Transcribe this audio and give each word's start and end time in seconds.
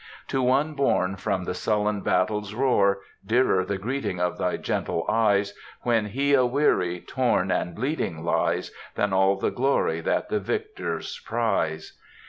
"To 0.29 0.41
one 0.41 0.73
borne 0.73 1.15
from 1.15 1.43
the 1.43 1.53
sullen 1.53 2.01
battle's 2.01 2.55
roar, 2.55 3.01
Dearer 3.23 3.63
the 3.63 3.77
greeting 3.77 4.19
of 4.19 4.39
thy 4.39 4.57
gentle 4.57 5.05
eyes, 5.07 5.53
When 5.83 6.07
he 6.07 6.33
aweary, 6.33 7.01
torn, 7.01 7.51
and 7.51 7.75
bleeding 7.75 8.23
lies, 8.25 8.71
Than 8.95 9.13
all 9.13 9.35
the 9.35 9.51
glory 9.51 10.01
that 10.01 10.29
the 10.29 10.39
victors 10.39 11.21
prize. 11.23 11.99